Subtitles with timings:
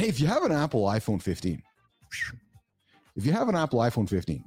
[0.00, 1.62] hey, if you have an Apple iPhone 15,
[3.16, 4.42] if you have an Apple iPhone 15,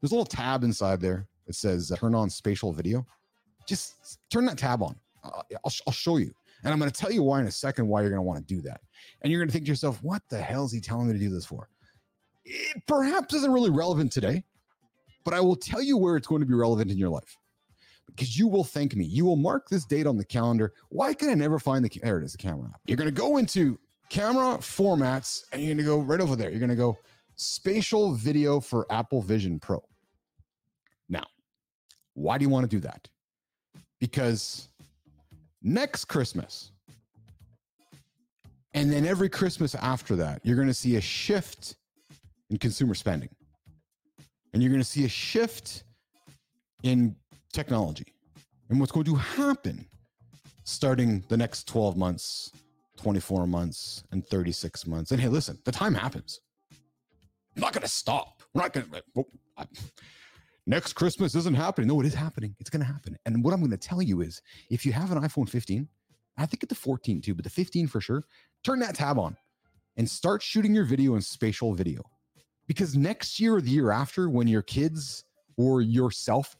[0.00, 3.06] there's a little tab inside there that says uh, turn on spatial video.
[3.66, 4.96] Just turn that tab on.
[5.22, 6.32] Uh, I'll, I'll show you.
[6.64, 8.46] And I'm going to tell you why in a second why you're going to want
[8.46, 8.80] to do that.
[9.22, 11.18] And you're going to think to yourself, what the hell is he telling me to
[11.18, 11.68] do this for?
[12.44, 14.42] It perhaps isn't really relevant today,
[15.24, 17.36] but I will tell you where it's going to be relevant in your life
[18.06, 19.04] because you will thank me.
[19.04, 20.72] You will mark this date on the calendar.
[20.88, 22.80] Why can I never find the there it is, the camera app?
[22.86, 23.78] You're going to go into
[24.10, 26.50] camera formats and you're going to go right over there.
[26.50, 26.98] You're going to go
[27.36, 29.82] spatial video for Apple Vision Pro.
[31.08, 31.24] Now,
[32.14, 33.08] why do you want to do that?
[34.00, 34.68] Because
[35.62, 36.72] next Christmas,
[38.74, 41.76] and then every Christmas after that, you're going to see a shift
[42.50, 43.30] in consumer spending.
[44.52, 45.84] And you're going to see a shift
[46.82, 47.16] in
[47.52, 48.14] technology.
[48.70, 49.86] And what's going to happen
[50.64, 52.52] starting the next 12 months,
[52.98, 55.10] 24 months, and 36 months.
[55.10, 56.40] And hey, listen, the time happens.
[57.56, 58.42] I'm not going to stop.
[58.54, 59.26] We're not going to.
[60.66, 61.88] Next Christmas isn't happening.
[61.88, 62.54] No, it is happening.
[62.58, 63.16] It's going to happen.
[63.24, 65.88] And what I'm going to tell you is if you have an iPhone 15,
[66.36, 68.24] I think at the 14 too, but the 15 for sure,
[68.62, 69.36] turn that tab on
[69.96, 72.02] and start shooting your video in spatial video.
[72.66, 75.24] Because next year or the year after, when your kids
[75.56, 76.54] or yourself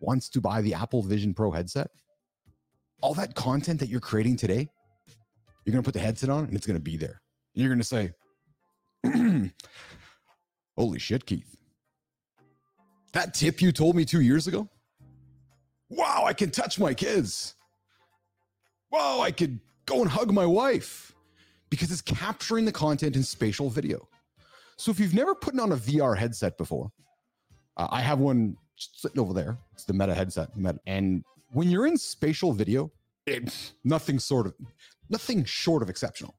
[0.00, 1.90] wants to buy the Apple Vision Pro headset,
[3.02, 4.68] all that content that you're creating today,
[5.66, 7.20] you're going to put the headset on and it's going to be there.
[7.54, 8.12] You're going to say,
[10.76, 11.56] Holy shit, Keith.
[13.12, 14.68] That tip you told me two years ago?
[15.88, 17.54] Wow, I can touch my kids.
[18.92, 21.12] Wow, I could go and hug my wife
[21.70, 24.08] because it's capturing the content in spatial video.
[24.76, 26.92] So if you've never put on a VR headset before,
[27.76, 29.58] uh, I have one sitting over there.
[29.72, 30.56] It's the Meta headset.
[30.56, 30.78] Meta.
[30.86, 32.92] And when you're in spatial video,
[33.26, 34.54] it's nothing sort of
[35.08, 36.34] nothing short of exceptional.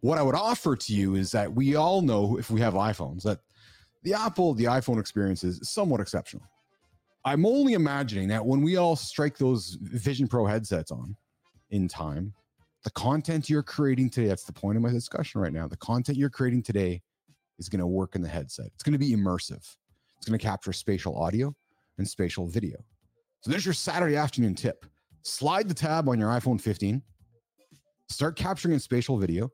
[0.00, 3.22] What I would offer to you is that we all know if we have iPhones
[3.22, 3.40] that
[4.02, 6.44] the Apple, the iPhone experience is somewhat exceptional.
[7.24, 11.16] I'm only imagining that when we all strike those Vision Pro headsets on
[11.70, 12.32] in time,
[12.84, 15.66] the content you're creating today, that's the point of my discussion right now.
[15.66, 17.02] The content you're creating today
[17.58, 18.66] is going to work in the headset.
[18.74, 19.76] It's going to be immersive.
[20.18, 21.52] It's going to capture spatial audio
[21.98, 22.76] and spatial video.
[23.40, 24.86] So there's your Saturday afternoon tip.
[25.22, 27.02] Slide the tab on your iPhone 15,
[28.08, 29.50] start capturing in spatial video,